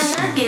wonder 0.00 0.47